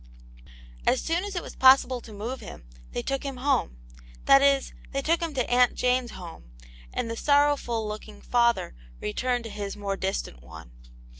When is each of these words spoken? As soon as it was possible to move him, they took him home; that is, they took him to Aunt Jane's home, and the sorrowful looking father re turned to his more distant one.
As 0.87 0.99
soon 0.99 1.23
as 1.25 1.35
it 1.35 1.43
was 1.43 1.55
possible 1.55 2.01
to 2.01 2.11
move 2.11 2.39
him, 2.39 2.65
they 2.91 3.03
took 3.03 3.21
him 3.21 3.37
home; 3.37 3.77
that 4.25 4.41
is, 4.41 4.73
they 4.93 5.03
took 5.03 5.21
him 5.21 5.35
to 5.35 5.47
Aunt 5.47 5.75
Jane's 5.75 6.13
home, 6.13 6.53
and 6.91 7.07
the 7.07 7.15
sorrowful 7.15 7.87
looking 7.87 8.19
father 8.19 8.73
re 8.99 9.13
turned 9.13 9.43
to 9.43 9.51
his 9.51 9.77
more 9.77 9.95
distant 9.95 10.41
one. 10.41 10.71